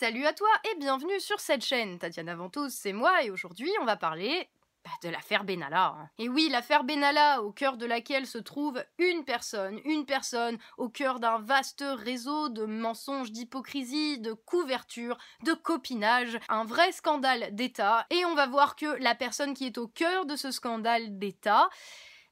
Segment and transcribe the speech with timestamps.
[0.00, 1.98] Salut à toi et bienvenue sur cette chaîne.
[1.98, 4.48] Tatiana Ventos, c'est moi et aujourd'hui on va parler
[4.84, 5.86] bah, de l'affaire Benalla.
[5.86, 6.08] hein.
[6.18, 10.88] Et oui, l'affaire Benalla, au cœur de laquelle se trouve une personne, une personne au
[10.88, 18.06] cœur d'un vaste réseau de mensonges, d'hypocrisie, de couverture, de copinage, un vrai scandale d'État.
[18.10, 21.68] Et on va voir que la personne qui est au cœur de ce scandale d'État,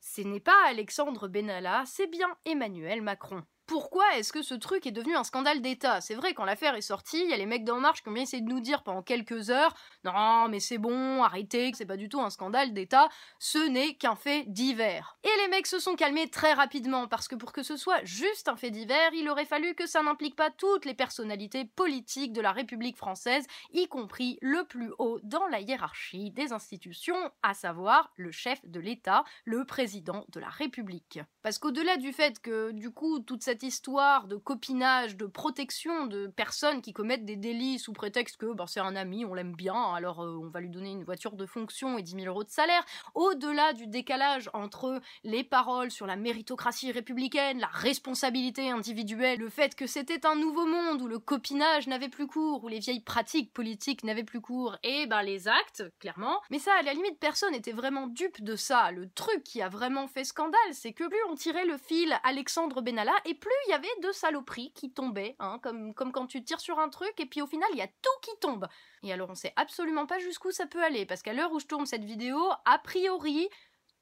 [0.00, 3.42] ce n'est pas Alexandre Benalla, c'est bien Emmanuel Macron.
[3.66, 6.00] Pourquoi est-ce que ce truc est devenu un scandale d'État?
[6.00, 8.12] C'est vrai, quand l'affaire est sortie, il y a les mecs d'En Marche qui ont
[8.12, 11.84] bien essayé de nous dire pendant quelques heures Non, mais c'est bon, arrêtez, que c'est
[11.84, 13.08] pas du tout un scandale d'État,
[13.40, 15.18] ce n'est qu'un fait divers.
[15.24, 18.46] Et les mecs se sont calmés très rapidement, parce que pour que ce soit juste
[18.46, 22.40] un fait divers, il aurait fallu que ça n'implique pas toutes les personnalités politiques de
[22.40, 28.12] la République française, y compris le plus haut dans la hiérarchie des institutions, à savoir
[28.14, 31.18] le chef de l'État, le président de la République.
[31.42, 36.26] Parce qu'au-delà du fait que, du coup, toute cette histoire de copinage, de protection de
[36.26, 39.94] personnes qui commettent des délits sous prétexte que ben, c'est un ami, on l'aime bien,
[39.94, 42.50] alors euh, on va lui donner une voiture de fonction et 10 000 euros de
[42.50, 49.48] salaire, au-delà du décalage entre les paroles sur la méritocratie républicaine, la responsabilité individuelle, le
[49.48, 53.00] fait que c'était un nouveau monde où le copinage n'avait plus cours, où les vieilles
[53.00, 56.40] pratiques politiques n'avaient plus cours, et ben les actes, clairement.
[56.50, 58.90] Mais ça, à la limite, personne n'était vraiment dupe de ça.
[58.90, 62.82] Le truc qui a vraiment fait scandale, c'est que plus on tirait le fil Alexandre
[62.82, 66.42] Benalla, et plus il y avait de saloperies qui tombaient, hein, comme, comme quand tu
[66.44, 68.66] tires sur un truc, et puis au final, il y a tout qui tombe.
[69.02, 71.66] Et alors, on sait absolument pas jusqu'où ça peut aller, parce qu'à l'heure où je
[71.66, 73.48] tourne cette vidéo, a priori,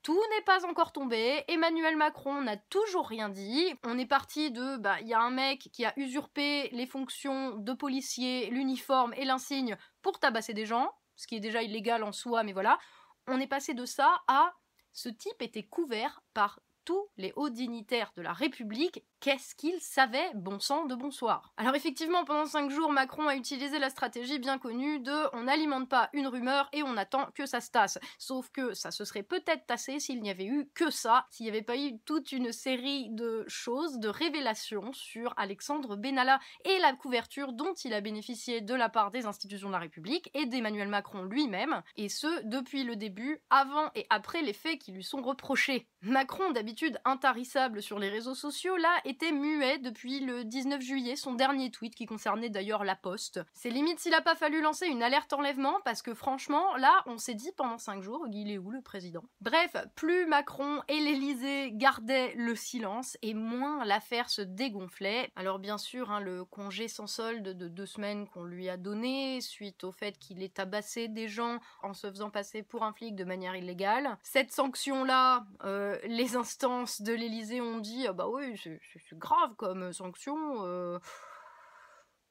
[0.02, 1.42] tout n'est pas encore tombé.
[1.48, 3.74] Emmanuel Macron n'a toujours rien dit.
[3.84, 7.56] On est parti de, bah, il y a un mec qui a usurpé les fonctions
[7.56, 12.12] de policier, l'uniforme et l'insigne pour tabasser des gens, ce qui est déjà illégal en
[12.12, 12.78] soi, mais voilà.
[13.26, 14.52] On est passé de ça à
[14.92, 20.30] ce type était couvert par tous les hauts dignitaires de la République, qu'est-ce qu'ils savaient,
[20.34, 21.52] bon sang de bonsoir?
[21.56, 25.88] Alors effectivement, pendant cinq jours, Macron a utilisé la stratégie bien connue de on n'alimente
[25.88, 27.98] pas une rumeur et on attend que ça se tasse.
[28.18, 31.50] Sauf que ça se serait peut-être tassé s'il n'y avait eu que ça, s'il n'y
[31.50, 36.92] avait pas eu toute une série de choses, de révélations sur Alexandre Benalla et la
[36.92, 40.88] couverture dont il a bénéficié de la part des institutions de la République et d'Emmanuel
[40.88, 45.22] Macron lui-même, et ce depuis le début, avant et après les faits qui lui sont
[45.22, 45.88] reprochés.
[46.02, 46.73] Macron, d'habitude
[47.04, 51.94] intarissable sur les réseaux sociaux, là, était muet depuis le 19 juillet, son dernier tweet
[51.94, 53.40] qui concernait d'ailleurs la poste.
[53.52, 57.18] C'est limite s'il a pas fallu lancer une alerte enlèvement, parce que franchement, là, on
[57.18, 59.24] s'est dit pendant 5 jours, il est où le président?
[59.40, 65.30] Bref, plus Macron et l'Elysée gardaient le silence, et moins l'affaire se dégonflait.
[65.36, 69.40] Alors bien sûr, hein, le congé sans solde de deux semaines qu'on lui a donné,
[69.40, 73.14] suite au fait qu'il ait tabassé des gens en se faisant passer pour un flic
[73.14, 74.18] de manière illégale.
[74.22, 78.80] Cette sanction-là, euh, les de l'Elysée ont dit ah bah oui c'est
[79.18, 80.64] grave comme sanction.
[80.64, 80.98] euh.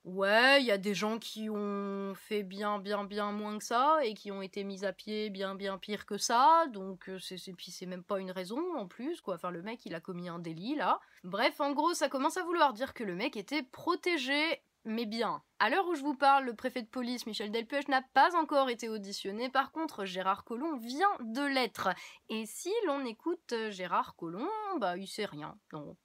[0.05, 3.99] Ouais, il y a des gens qui ont fait bien bien bien moins que ça
[4.03, 6.65] et qui ont été mis à pied bien bien pire que ça.
[6.73, 9.35] Donc euh, c'est c'est même pas une raison en plus quoi.
[9.35, 10.99] Enfin le mec il a commis un délit là.
[11.23, 15.41] Bref en gros ça commence à vouloir dire que le mec était protégé mais bien.
[15.59, 18.69] À l'heure où je vous parle, le préfet de police Michel Delpech n'a pas encore
[18.69, 19.49] été auditionné.
[19.49, 21.89] Par contre, Gérard Collomb vient de l'être.
[22.29, 24.49] Et si l'on écoute euh, Gérard Collomb,
[24.79, 25.57] bah il sait rien.
[25.71, 25.95] Non,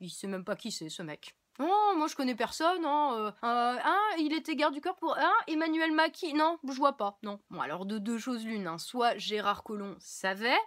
[0.00, 1.34] il sait même pas qui c'est ce mec.
[1.58, 3.14] Oh, moi je connais personne, hein.
[3.14, 5.16] euh, euh, hein, il était garde du corps pour.
[5.16, 7.40] Hein, Emmanuel Macchi Non, je vois pas, non.
[7.48, 8.76] Bon, alors de deux choses l'une, hein.
[8.76, 10.58] soit Gérard Collomb savait,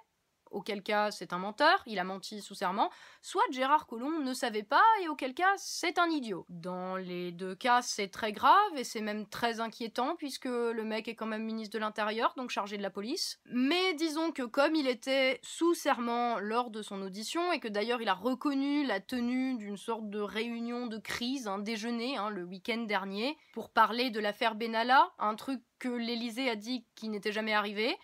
[0.51, 2.89] auquel cas c'est un menteur, il a menti sous serment,
[3.21, 6.45] soit Gérard Collomb ne savait pas et auquel cas c'est un idiot.
[6.49, 11.07] Dans les deux cas, c'est très grave et c'est même très inquiétant puisque le mec
[11.07, 13.39] est quand même ministre de l'Intérieur, donc chargé de la police.
[13.45, 18.01] Mais disons que comme il était sous serment lors de son audition et que d'ailleurs
[18.01, 22.43] il a reconnu la tenue d'une sorte de réunion de crise, un déjeuner hein, le
[22.43, 27.31] week-end dernier, pour parler de l'affaire Benalla, un truc que l'Élysée a dit qui n'était
[27.31, 27.97] jamais arrivé,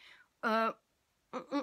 [0.45, 0.71] euh,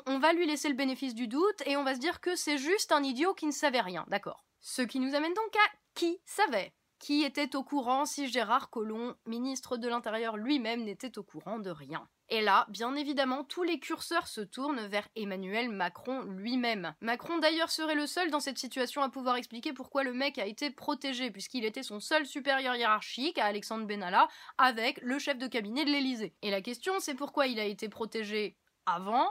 [0.07, 2.59] on, va lui laisser le bénéfice du doute et on va se dire que c'est
[2.59, 4.45] juste un idiot qui ne savait rien, d'accord.
[4.61, 9.15] Ce qui nous amène donc à qui savait Qui était au courant si Gérard Collomb,
[9.27, 13.79] ministre de l'Intérieur lui-même, n'était au courant de rien et là, bien évidemment, tous les
[13.79, 16.95] curseurs se tournent vers Emmanuel Macron lui-même.
[17.03, 20.47] Macron d'ailleurs serait le seul dans cette situation à pouvoir expliquer pourquoi le mec a
[20.47, 25.47] été protégé, puisqu'il était son seul supérieur hiérarchique à Alexandre Benalla, avec le chef de
[25.47, 26.35] cabinet de l'Élysée.
[26.41, 28.57] Et la question c'est pourquoi il a été protégé
[28.87, 29.31] avant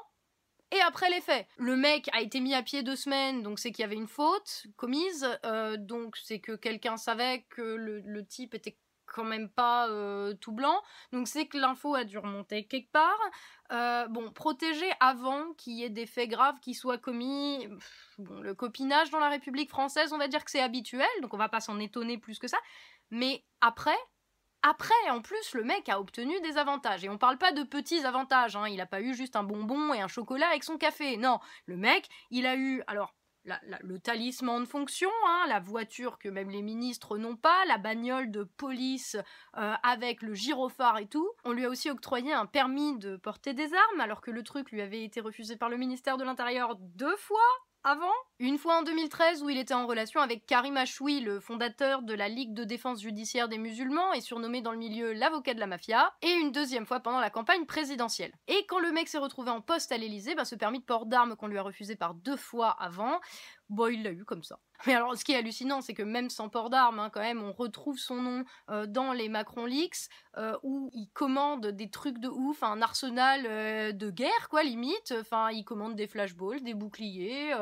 [0.71, 1.47] et après les faits.
[1.57, 4.07] Le mec a été mis à pied deux semaines, donc c'est qu'il y avait une
[4.07, 9.89] faute commise, euh, donc c'est que quelqu'un savait que le, type était quand même pas
[9.89, 10.81] euh, tout blanc,
[11.11, 13.19] donc c'est que l'info a dû remonter quelque part.
[13.71, 17.67] Euh, bon, protéger avant qu'il y ait des faits graves qui soient commis.
[18.17, 21.49] Le copinage dans la République française, on va dire que c'est habituel, donc on va
[21.49, 22.57] pas s'en étonner plus que ça.
[23.09, 23.97] Mais après,
[24.63, 27.03] Après, en plus, le mec a obtenu des avantages.
[27.03, 28.67] Et on parle pas de petits avantages, hein.
[28.67, 31.17] il a pas eu juste un bonbon et un chocolat avec son café.
[31.17, 33.15] Non, le mec, il a eu, alors,
[33.81, 38.29] le talisman de fonction, hein, la voiture que même les ministres n'ont pas, la bagnole
[38.29, 39.17] de police
[39.57, 41.29] euh, avec le gyrophare et tout.
[41.43, 44.71] On lui a aussi octroyé un permis de porter des armes, alors que le truc
[44.71, 47.39] lui avait été refusé par le ministère de l'Intérieur deux fois
[47.83, 48.11] avant.
[48.39, 52.13] Une fois en 2013 où il était en relation avec Karim Achoui, le fondateur de
[52.13, 55.67] la Ligue de défense judiciaire des musulmans et surnommé dans le milieu l'avocat de la
[55.67, 56.13] mafia.
[56.21, 58.33] Et une deuxième fois pendant la campagne présidentielle.
[58.47, 61.05] Et quand le mec s'est retrouvé en poste à l'Elysée, ben, ce permis de port
[61.05, 63.19] d'armes qu'on lui a refusé par deux fois avant,
[63.71, 64.59] bon, il l'a eu comme ça.
[64.87, 67.43] Mais alors, ce qui est hallucinant, c'est que même sans port d'armes, hein, quand même,
[67.43, 72.17] on retrouve son nom euh, dans les Macron Leaks, euh, où il commande des trucs
[72.17, 75.13] de ouf, un arsenal euh, de guerre, quoi, limite.
[75.19, 77.53] Enfin, il commande des flashballs, des boucliers,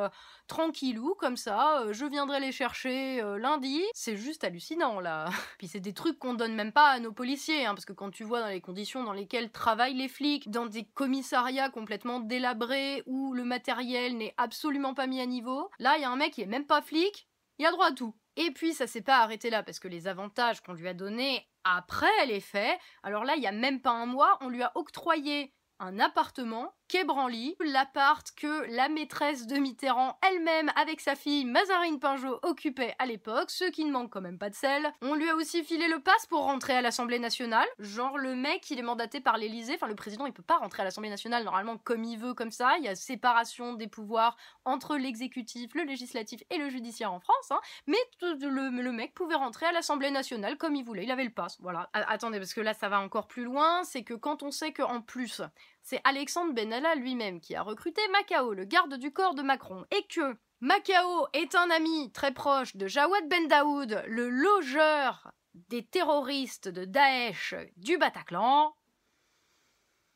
[0.47, 1.83] tranquillou, comme ça.
[1.91, 3.81] je viendrai les chercher lundi.
[3.93, 5.29] C'est juste hallucinant, là.
[5.57, 8.11] Puis c'est des trucs qu'on donne même pas à nos policiers, hein, parce que quand
[8.11, 13.03] tu vois dans les conditions dans lesquelles travaillent les flics, dans des commissariats complètement délabrés,
[13.05, 16.41] où le matériel n'est absolument pas mis à niveau, là, y a un mec qui
[16.41, 18.15] est même pas flic, il a droit à tout.
[18.35, 21.47] Et puis ça s'est pas arrêté là parce que les avantages qu'on lui a donnés
[21.63, 24.71] après les faits, alors là il y a même pas un mois, on lui a
[24.75, 31.45] octroyé un appartement quai Branly, l'appart que la maîtresse de Mitterrand elle-même avec sa fille
[31.45, 34.91] Mazarine Pinjot occupait à l'époque, ce qui ne manque quand même pas de sel.
[35.03, 37.67] On lui a aussi filé le passe pour rentrer à l'Assemblée nationale.
[37.77, 40.81] Genre le mec, il est mandaté par l'Élysée, enfin le président, il peut pas rentrer
[40.81, 44.35] à l'Assemblée nationale normalement comme il veut comme ça, il y a séparation des pouvoirs
[44.65, 47.59] entre l'exécutif, le législatif et le judiciaire en France, hein.
[47.85, 51.57] mais le, mec pouvait rentrer à l'Assemblée nationale comme il voulait, il avait le passe,
[51.61, 51.89] voilà.
[51.93, 55.01] attendez, parce que là ça va encore plus loin, c'est que quand on sait qu'en
[55.01, 55.41] plus,
[55.81, 60.03] c'est Alexandre Benalla lui-même qui a recruté Macao, le garde du corps de Macron, et
[60.07, 66.67] que Macao est un ami très proche de Jawad Ben Daoud, le logeur des terroristes
[66.67, 68.75] de Daesh du Bataclan,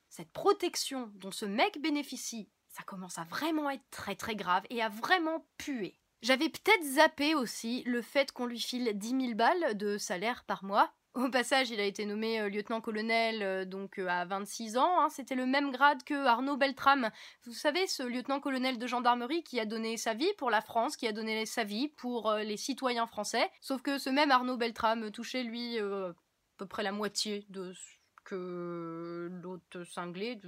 [0.09, 4.81] cette protection dont ce mec bénéficie, ça commence à vraiment être très très grave et
[4.81, 5.99] à vraiment puer.
[6.21, 10.63] J'avais peut-être zappé aussi le fait qu'on lui file 10 000 balles de salaire par
[10.63, 15.01] mois, au passage, il a été nommé euh, lieutenant-colonel euh, donc euh, à 26 ans.
[15.01, 15.09] Hein.
[15.09, 17.11] C'était le même grade que Arnaud Beltrame.
[17.45, 21.07] Vous savez, ce lieutenant-colonel de gendarmerie qui a donné sa vie pour la France, qui
[21.07, 23.49] a donné sa vie pour les citoyens français.
[23.61, 26.13] Sauf que ce même Arnaud Beltrame touchait lui à
[26.57, 27.81] peu près la moitié de ce
[28.23, 30.39] que l'autre cinglé,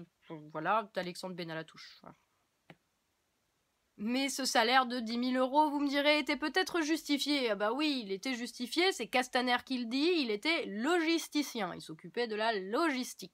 [0.51, 2.01] voilà, d'Alexandre Benalatouche.
[3.97, 7.51] Mais ce salaire de 10 000 euros, vous me direz, était peut-être justifié.
[7.51, 11.81] Ah bah oui, il était justifié, c'est Castaner qui le dit, il était logisticien, il
[11.81, 13.31] s'occupait de la logistique.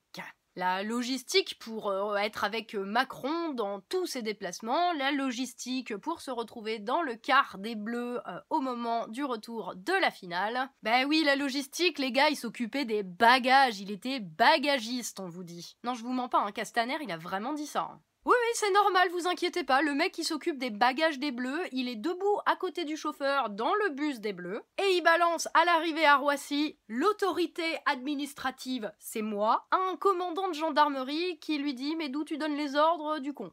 [0.57, 6.29] La logistique pour euh, être avec Macron dans tous ses déplacements, la logistique pour se
[6.29, 10.69] retrouver dans le quart des Bleus euh, au moment du retour de la finale.
[10.83, 15.45] Ben oui, la logistique, les gars, il s'occupait des bagages, il était bagagiste, on vous
[15.45, 15.77] dit.
[15.85, 17.89] Non, je vous mens pas, hein, Castaner, il a vraiment dit ça.
[17.89, 18.01] Hein.
[18.23, 19.81] Oui, oui, c'est normal, vous inquiétez pas.
[19.81, 23.49] Le mec qui s'occupe des bagages des bleus, il est debout à côté du chauffeur
[23.49, 29.23] dans le bus des bleus et il balance à l'arrivée à Roissy l'autorité administrative, c'est
[29.23, 33.33] moi, un commandant de gendarmerie qui lui dit Mais d'où tu donnes les ordres du
[33.33, 33.51] con?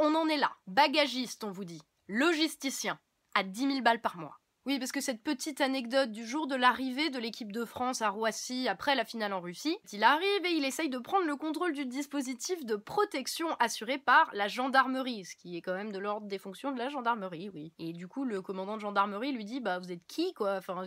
[0.00, 0.50] On en est là.
[0.66, 1.82] Bagagiste, on vous dit.
[2.08, 2.98] Logisticien.
[3.36, 4.39] À 10 000 balles par mois.
[4.66, 8.10] Oui, parce que cette petite anecdote du jour de l'arrivée de l'équipe de France à
[8.10, 11.72] Roissy après la finale en Russie, il arrive et il essaye de prendre le contrôle
[11.72, 16.26] du dispositif de protection assuré par la gendarmerie, ce qui est quand même de l'ordre
[16.26, 17.72] des fonctions de la gendarmerie, oui.
[17.78, 20.56] Et du coup, le commandant de gendarmerie lui dit Bah, vous êtes qui, quoi?
[20.56, 20.86] Enfin,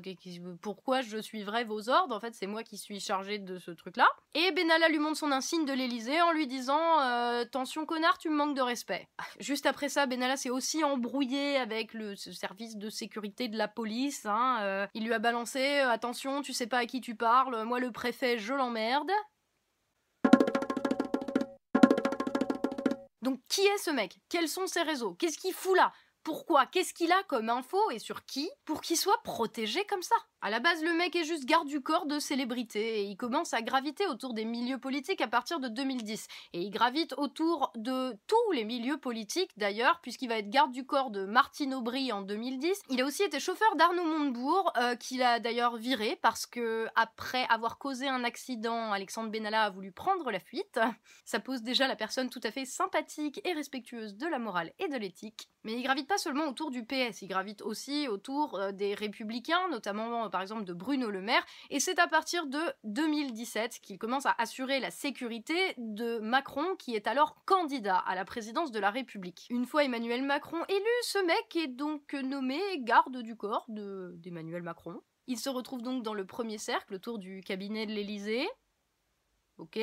[0.62, 2.15] pourquoi je suivrais vos ordres?
[2.15, 4.07] En fait, c'est moi qui suis chargé de ce truc-là.
[4.35, 8.29] Et Benalla lui montre son insigne de l'Elysée en lui disant euh, Tension, connard, tu
[8.29, 9.07] me manques de respect.
[9.39, 14.25] Juste après ça, Benalla s'est aussi embrouillé avec le service de sécurité de la police.
[14.25, 17.63] Hein, euh, il lui a balancé euh, Attention, tu sais pas à qui tu parles,
[17.63, 19.11] moi le préfet, je l'emmerde.
[23.21, 24.17] Donc qui est ce mec?
[24.29, 25.13] Quels sont ses réseaux?
[25.13, 25.93] Qu'est-ce qu'il fout là?
[26.23, 26.65] Pourquoi?
[26.65, 27.77] Qu'est-ce qu'il a comme info?
[27.91, 28.49] Et sur qui?
[28.65, 31.79] Pour qu'il soit protégé comme ça à la base, le mec est juste garde du
[31.79, 35.69] corps de célébrité et il commence à graviter autour des milieux politiques à partir de
[35.69, 36.27] 2010.
[36.51, 40.85] Et il gravite autour de tous les milieux politiques d'ailleurs, puisqu'il va être garde du
[40.85, 42.81] corps de Martine Aubry en 2010.
[42.89, 47.45] Il a aussi été chauffeur d'Arnaud Montebourg, euh, qu'il a d'ailleurs viré parce que après
[47.47, 50.77] avoir causé un accident, Alexandre Benalla a voulu prendre la fuite.
[51.23, 54.89] Ça pose déjà la personne tout à fait sympathique et respectueuse de la morale et
[54.89, 55.47] de l'éthique.
[55.63, 59.69] Mais il gravite pas seulement autour du PS, il gravite aussi autour euh, des républicains,
[59.69, 64.25] notamment par exemple de Bruno Le Maire, et c'est à partir de 2017 qu'il commence
[64.25, 68.89] à assurer la sécurité de Macron, qui est alors candidat à la présidence de la
[68.89, 69.45] République.
[69.51, 74.99] Une fois Emmanuel Macron élu, ce mec est donc nommé garde du corps d'Emmanuel Macron.
[75.27, 78.49] Il se retrouve donc dans le premier cercle autour du cabinet de l'Élysée.
[79.59, 79.79] Ok.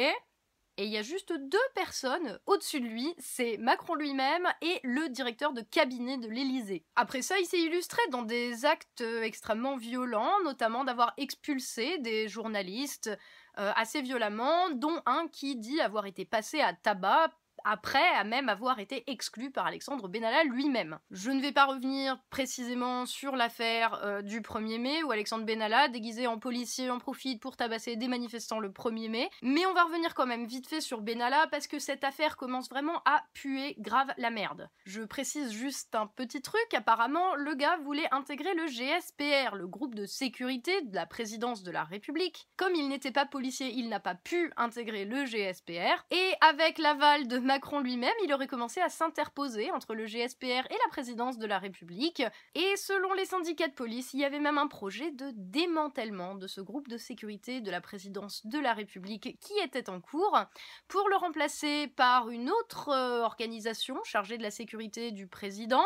[0.76, 5.08] Et il y a juste deux personnes au-dessus de lui, c'est Macron lui-même et le
[5.08, 6.84] directeur de cabinet de l'Élysée.
[6.96, 13.10] Après ça, il s'est illustré dans des actes extrêmement violents, notamment d'avoir expulsé des journalistes
[13.58, 17.30] euh, assez violemment, dont un qui dit avoir été passé à tabac
[17.64, 20.98] après à même avoir été exclu par Alexandre Benalla lui-même.
[21.10, 25.88] Je ne vais pas revenir précisément sur l'affaire euh, du 1er mai où Alexandre Benalla,
[25.88, 29.84] déguisé en policier, en profite pour tabasser des manifestants le 1er mai, mais on va
[29.84, 33.74] revenir quand même vite fait sur Benalla parce que cette affaire commence vraiment à puer
[33.78, 34.68] grave la merde.
[34.84, 39.94] Je précise juste un petit truc, apparemment le gars voulait intégrer le GSPR, le groupe
[39.94, 42.48] de sécurité de la présidence de la République.
[42.56, 47.28] Comme il n'était pas policier, il n'a pas pu intégrer le GSPR, et avec l'aval
[47.28, 51.48] de Macron lui-même, il aurait commencé à s'interposer entre le GSPR et la présidence de
[51.48, 52.22] la République.
[52.54, 56.46] Et selon les syndicats de police, il y avait même un projet de démantèlement de
[56.46, 60.38] ce groupe de sécurité de la présidence de la République qui était en cours
[60.86, 65.84] pour le remplacer par une autre euh, organisation chargée de la sécurité du président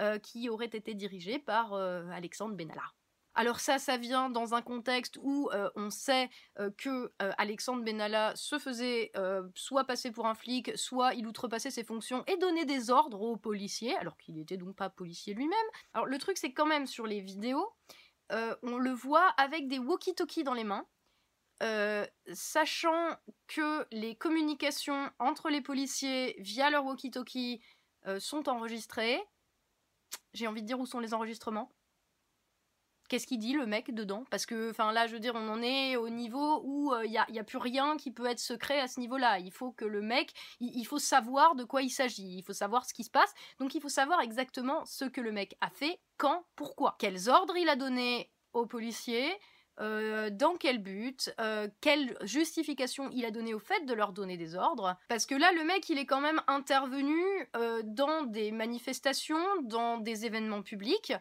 [0.00, 2.92] euh, qui aurait été dirigée par euh, Alexandre Benalla.
[3.34, 7.84] Alors ça, ça vient dans un contexte où euh, on sait euh, que euh, Alexandre
[7.84, 9.12] Benalla se faisait
[9.54, 13.36] soit passer pour un flic, soit il outrepassait ses fonctions et donnait des ordres aux
[13.36, 15.58] policiers, alors qu'il n'était donc pas policier lui-même.
[15.94, 17.72] Alors le truc, c'est quand même sur les vidéos,
[18.30, 20.86] on le voit avec des walkie-talkies dans les mains,
[22.32, 27.60] sachant que les communications entre les policiers via leur walkie-talkie
[28.18, 29.20] sont enregistrées.
[30.32, 31.70] J'ai envie de dire où sont les enregistrements?
[33.10, 34.24] Qu'est-ce qu'il dit le mec dedans?
[34.30, 37.24] Parce que, enfin là, je veux dire, on en est au niveau où il euh,
[37.28, 39.40] n'y a, plus rien qui peut être secret à ce niveau-là.
[39.40, 42.86] Il faut que le mec, il, faut savoir de quoi il s'agit, il faut savoir
[42.86, 43.34] ce qui se passe.
[43.58, 47.56] Donc il faut savoir exactement ce que le mec a fait, quand, pourquoi, quels ordres
[47.56, 49.30] il a donné aux policiers.
[49.80, 54.36] Euh, dans quel but, euh, quelle justification il a donné au fait de leur donner
[54.36, 54.94] des ordres.
[55.08, 57.22] Parce que là, le mec, il est quand même intervenu
[57.84, 61.14] dans des manifestations, dans des événements publics,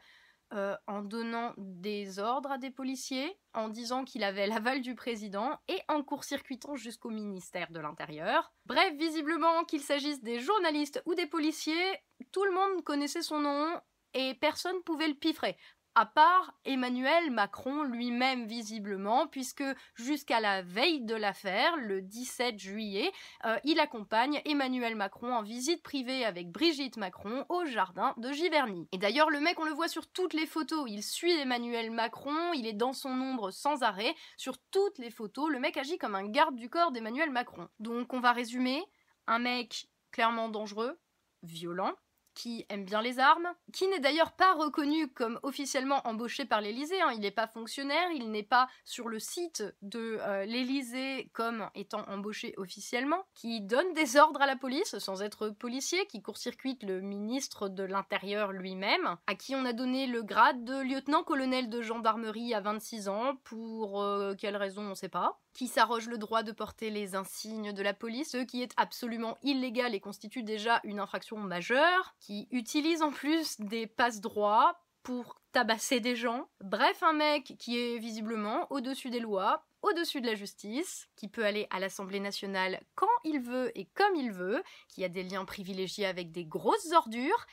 [0.53, 5.57] euh, en donnant des ordres à des policiers, en disant qu'il avait l'aval du président
[5.67, 8.51] et en court-circuitant jusqu'au ministère de l'Intérieur.
[8.65, 11.97] Bref, visiblement, qu'il s'agisse des journalistes ou des policiers,
[12.31, 13.79] tout le monde connaissait son nom
[14.13, 15.55] et personne pouvait le piffrer
[15.99, 19.65] à part Emmanuel Macron lui-même visiblement, puisque
[19.95, 23.11] jusqu'à la veille de l'affaire, le 17 juillet,
[23.43, 28.87] euh, il accompagne Emmanuel Macron en visite privée avec Brigitte Macron au jardin de Giverny.
[28.93, 32.53] Et d'ailleurs, le mec, on le voit sur toutes les photos, il suit Emmanuel Macron,
[32.53, 36.15] il est dans son ombre sans arrêt, sur toutes les photos, le mec agit comme
[36.15, 37.67] un garde du corps d'Emmanuel Macron.
[37.81, 38.81] Donc on va résumer,
[39.27, 40.97] un mec clairement dangereux,
[41.43, 41.93] violent,
[42.39, 47.01] qui aime bien les armes, qui n'est d'ailleurs pas reconnu comme officiellement embauché par l'Élysée,
[47.01, 47.11] hein.
[47.13, 52.05] il n'est pas fonctionnaire, il n'est pas sur le site de euh, l'Élysée comme étant
[52.07, 57.01] embauché officiellement, qui donne des ordres à la police sans être policier, qui court-circuite le
[57.01, 62.53] ministre de l'Intérieur lui-même, à qui on a donné le grade de lieutenant-colonel de gendarmerie
[62.53, 66.41] à 26 ans, pour euh, quelle raison on ne sait pas, qui s'arroge le droit
[66.41, 70.79] de porter les insignes de la police, ce qui est absolument illégal et constitue déjà
[70.85, 76.47] une infraction majeure, qui utilise en plus des passe-droits pour tabasser des gens.
[76.61, 81.43] Bref, un mec qui est visiblement au-dessus des lois, au-dessus de la justice, qui peut
[81.43, 85.43] aller à l'Assemblée nationale quand il veut et comme il veut, qui a des liens
[85.43, 87.45] privilégiés avec des grosses ordures,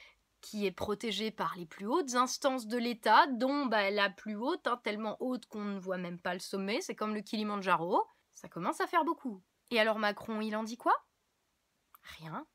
[0.47, 4.69] qui est protégé par les plus hautes instances de l'État, dont bah, la plus haute,
[4.69, 8.49] hein, tellement haute qu'on ne voit même pas le sommet, c'est comme le Kilimandjaro, ça
[8.49, 9.43] commence à faire beaucoup.
[9.73, 10.95] Et alors Macron, il en dit quoi?
[12.21, 12.47] Rien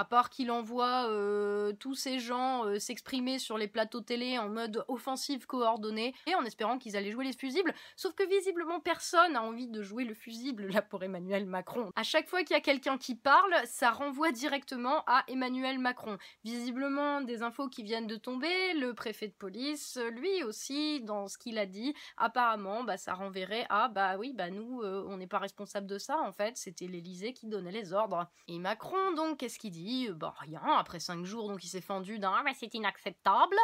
[0.00, 4.48] à part qu'il envoie euh, tous ces gens euh, s'exprimer sur les plateaux télé en
[4.48, 9.34] mode offensive coordonnée et en espérant qu'ils allaient jouer les fusibles, sauf que visiblement personne
[9.34, 11.90] n'a envie de jouer le fusible là pour Emmanuel Macron.
[11.96, 16.16] À chaque fois qu'il y a quelqu'un qui parle, ça renvoie directement à Emmanuel Macron.
[16.44, 21.36] Visiblement des infos qui viennent de tomber, le préfet de police, lui aussi dans ce
[21.36, 25.26] qu'il a dit, apparemment bah ça renverrait à bah oui bah nous euh, on n'est
[25.26, 28.26] pas responsable de ça en fait, c'était l'Elysée qui donnait les ordres.
[28.48, 29.89] Et Macron donc qu'est-ce qu'il dit?
[30.12, 33.56] Bah rien, après cinq jours, donc il s'est fendu d'un ah, c'est inacceptable.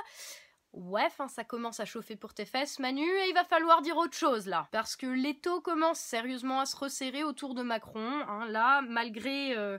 [0.72, 4.16] Ouais, ça commence à chauffer pour tes fesses, Manu, et il va falloir dire autre
[4.16, 4.68] chose là.
[4.72, 8.22] Parce que l'étau commence sérieusement à se resserrer autour de Macron.
[8.28, 8.46] Hein.
[8.48, 9.56] Là, malgré.
[9.56, 9.78] Euh,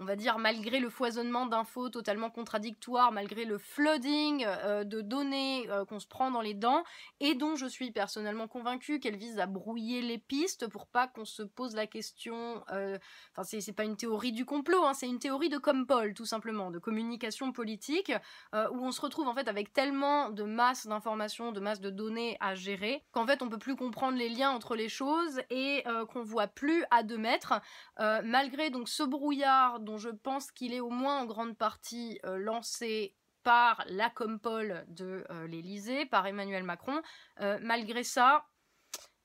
[0.00, 5.68] on va dire, malgré le foisonnement d'infos totalement contradictoires, malgré le flooding euh, de données
[5.70, 6.84] euh, qu'on se prend dans les dents,
[7.18, 11.24] et dont je suis personnellement convaincue qu'elle vise à brouiller les pistes pour pas qu'on
[11.24, 12.62] se pose la question.
[12.70, 12.96] Euh,
[13.32, 16.70] enfin, c'est pas une théorie du complot, hein, c'est une théorie de Compol, tout simplement,
[16.70, 18.12] de communication politique,
[18.54, 22.36] où on se retrouve en fait avec tellement de masse d'informations, de masse de données
[22.40, 26.22] à gérer, qu'en fait on peut plus comprendre les liens entre les choses et qu'on
[26.22, 27.60] voit plus à deux mètres,
[27.98, 32.36] malgré donc ce brouillard dont je pense qu'il est au moins en grande partie euh,
[32.36, 37.00] lancé par la compole de euh, l'Élysée, par Emmanuel Macron.
[37.40, 38.46] Euh, malgré ça,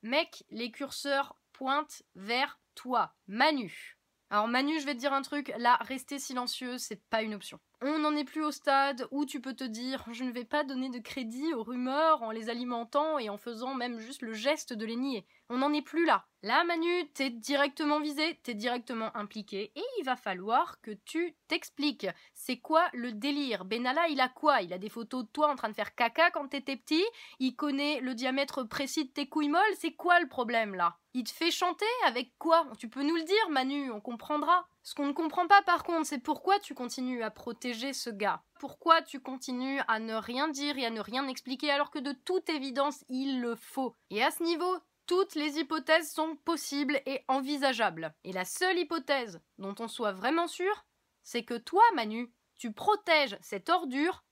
[0.02, 3.98] mec, les curseurs pointent vers toi, Manu.
[4.30, 7.60] Alors Manu, je vais te dire un truc, là, rester silencieux, c'est pas une option.
[7.82, 10.64] On n'en est plus au stade où tu peux te dire je ne vais pas
[10.64, 14.72] donner de crédit aux rumeurs en les alimentant et en faisant même juste le geste
[14.72, 15.26] de les nier.
[15.50, 16.26] On n'en est plus là.
[16.42, 22.06] Là, Manu, t'es directement visé, t'es directement impliqué et il va falloir que tu t'expliques.
[22.34, 23.64] C'est quoi le délire?
[23.64, 24.62] Benalla, il a quoi?
[24.62, 27.04] Il a des photos de toi en train de faire caca quand t'étais petit?
[27.38, 29.62] Il connaît le diamètre précis de tes couilles molles?
[29.78, 30.96] C'est quoi le problème là?
[31.12, 32.66] Il te fait chanter avec quoi?
[32.78, 34.66] Tu peux nous le dire, Manu, on comprendra.
[34.84, 38.42] Ce qu'on ne comprend pas par contre, c'est pourquoi tu continues à protéger ce gars.
[38.60, 42.12] Pourquoi tu continues à ne rien dire et à ne rien expliquer alors que de
[42.12, 43.96] toute évidence il le faut.
[44.10, 44.76] Et à ce niveau,
[45.06, 48.14] toutes les hypothèses sont possibles et envisageables.
[48.24, 50.84] Et la seule hypothèse dont on soit vraiment sûr,
[51.22, 54.22] c'est que toi, Manu, tu protèges cette ordure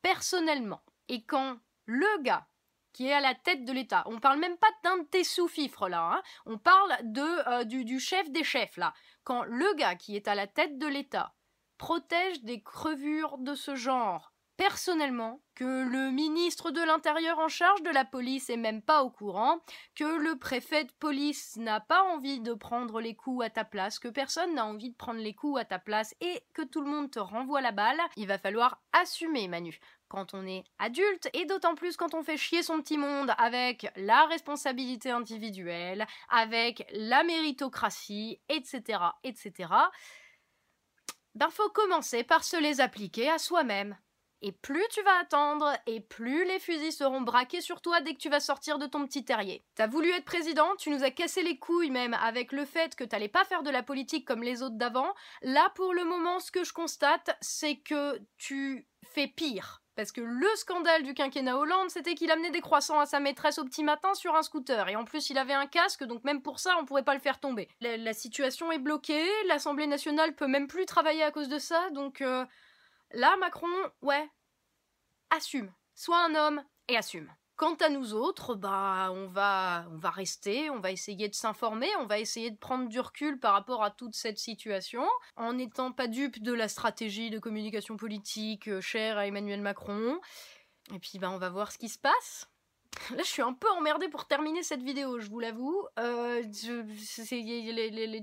[0.00, 0.82] personnellement.
[1.08, 2.46] Et quand le gars
[3.06, 4.02] est à la tête de l'État.
[4.06, 6.22] On parle même pas d'un de tes sous-fifres là, hein.
[6.46, 8.92] on parle de, euh, du, du chef des chefs là.
[9.24, 11.34] Quand le gars qui est à la tête de l'État
[11.76, 17.90] protège des crevures de ce genre, personnellement, que le ministre de l'Intérieur en charge de
[17.90, 19.60] la police est même pas au courant,
[19.94, 24.00] que le préfet de police n'a pas envie de prendre les coups à ta place,
[24.00, 26.90] que personne n'a envie de prendre les coups à ta place et que tout le
[26.90, 29.78] monde te renvoie la balle, il va falloir assumer Manu
[30.08, 33.90] quand on est adulte, et d'autant plus quand on fait chier son petit monde avec
[33.96, 39.68] la responsabilité individuelle, avec la méritocratie, etc., etc.,
[41.34, 43.96] ben faut commencer par se les appliquer à soi-même.
[44.40, 48.20] Et plus tu vas attendre, et plus les fusils seront braqués sur toi dès que
[48.20, 49.64] tu vas sortir de ton petit terrier.
[49.74, 53.02] T'as voulu être président, tu nous as cassé les couilles même avec le fait que
[53.02, 55.12] t'allais pas faire de la politique comme les autres d'avant.
[55.42, 59.82] Là, pour le moment, ce que je constate, c'est que tu fais pire.
[59.98, 63.58] Parce que le scandale du quinquennat Hollande, c'était qu'il amenait des croissants à sa maîtresse
[63.58, 64.88] au petit matin sur un scooter.
[64.88, 67.20] Et en plus, il avait un casque, donc même pour ça, on pourrait pas le
[67.20, 67.68] faire tomber.
[67.80, 72.20] La, situation est bloquée, l'Assemblée nationale peut même plus travailler à cause de ça, donc
[72.20, 72.46] euh,
[73.10, 73.66] là, Macron,
[74.02, 74.30] ouais,
[75.36, 75.74] assume.
[75.96, 77.28] Sois un homme et assume.
[77.58, 81.88] Quant à nous autres, bah on va on va rester, on va essayer de s'informer,
[81.98, 85.90] on va essayer de prendre du recul par rapport à toute cette situation, en n'étant
[85.90, 90.20] pas dupe de la stratégie de communication politique euh, chère à Emmanuel Macron.
[90.94, 92.48] Et puis bah on va voir ce qui se passe.
[93.10, 95.86] Là, je suis un peu emmerdée pour terminer cette vidéo, je vous l'avoue.
[95.98, 96.42] Euh,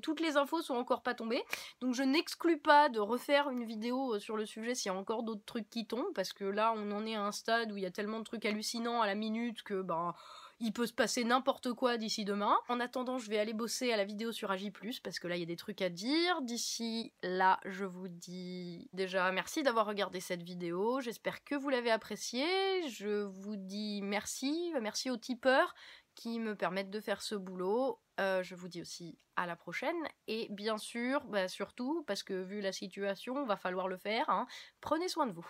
[0.01, 1.43] toutes les infos sont encore pas tombées,
[1.81, 4.97] donc je n'exclus pas de refaire une vidéo euh, sur le sujet s'il y a
[4.97, 7.77] encore d'autres trucs qui tombent, parce que là, on en est à un stade où
[7.77, 10.13] il y a tellement de trucs hallucinants à la minute que ben
[10.59, 12.55] il peut se passer n'importe quoi d'ici demain.
[12.69, 14.71] En attendant, je vais aller bosser à la vidéo sur Agi+,
[15.03, 16.41] parce que là, il y a des trucs à dire.
[16.41, 21.01] D'ici là, je vous dis déjà merci d'avoir regardé cette vidéo.
[21.01, 22.87] J'espère que vous l'avez appréciée.
[22.89, 24.73] Je vous dis merci.
[24.81, 25.75] Merci aux tipeurs
[26.15, 27.99] qui me permettent de faire ce boulot.
[28.19, 29.97] Euh, je vous dis aussi à la prochaine.
[30.27, 34.47] Et bien sûr, bah, surtout, parce que vu la situation, va falloir le faire, hein,
[34.79, 35.47] prenez soin de vous.